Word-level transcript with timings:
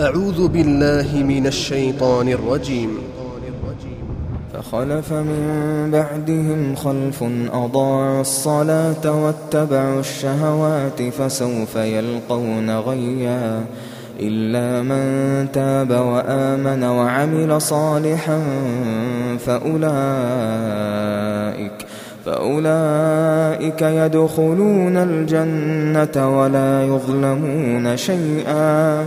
أعوذ 0.00 0.48
بالله 0.48 1.22
من 1.22 1.46
الشيطان 1.46 2.28
الرجيم. 2.28 2.98
فخلف 4.54 5.12
من 5.12 5.90
بعدهم 5.92 6.74
خلف 6.74 7.24
أضاعوا 7.52 8.20
الصلاة 8.20 9.24
واتبعوا 9.24 10.00
الشهوات 10.00 11.02
فسوف 11.02 11.76
يلقون 11.76 12.78
غيا. 12.78 13.64
إلا 14.20 14.82
من 14.82 15.02
تاب 15.52 15.90
وآمن 15.90 16.84
وعمل 16.84 17.60
صالحا 17.60 18.42
فأولئك 19.46 19.86
فأولئك 22.26 23.82
يدخلون 23.82 24.96
الجنة 24.96 26.40
ولا 26.40 26.84
يظلمون 26.84 27.96
شيئا. 27.96 29.06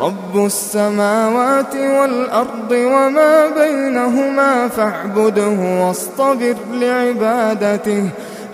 رب 0.00 0.44
السماوات 0.46 1.76
والأرض 1.76 2.70
وما 2.70 3.46
بينهما 3.46 4.68
فاعبده 4.68 5.48
واصطبر 5.86 6.54
لعبادته 6.72 8.08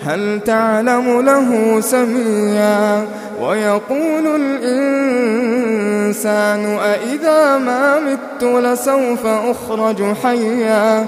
هل 0.05 0.39
تعلم 0.45 1.21
له 1.21 1.81
سميا 1.81 3.07
ويقول 3.41 4.41
الإنسان 5.95 6.65
أإذا 6.79 7.57
ما 7.57 7.99
مت 7.99 8.43
لسوف 8.43 9.25
أخرج 9.25 10.03
حيا 10.23 11.07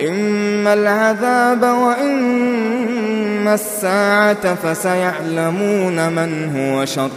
إما 0.00 0.74
العذاب 0.74 1.62
وإما 1.62 3.54
الساعة 3.54 4.54
فسيعلمون 4.54 6.12
من 6.12 6.56
هو 6.56 6.84
شر 6.84 7.10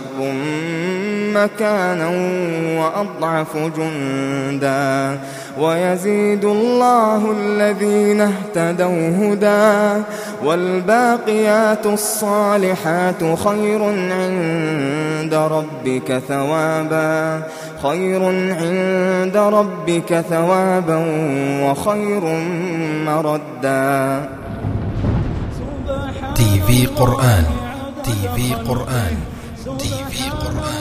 مكانا 1.34 2.10
وأضعف 2.80 3.58
جندا 3.58 5.20
ويزيد 5.60 6.46
الله 6.46 7.32
الذين 7.32 8.22
اهتدوا 8.22 9.10
هدى 9.20 10.04
والباقيات 10.44 11.86
الصالحات 11.86 13.22
خير 13.46 13.84
عند 13.84 15.34
ربك 15.34 16.22
ثوابا 16.28 17.42
خير 17.84 18.24
عند 18.62 19.38
ربك 19.38 20.26
ثوابا 20.30 21.00
وخير 21.64 22.24
مردا. 23.06 24.30
تي 26.36 26.62
في 26.68 26.86
قرآن 26.86 27.46
تي 28.04 28.18
في 28.36 28.54
قرآن 28.54 29.16
تي 29.80 29.94
في 30.10 30.30
قرآن. 30.30 30.81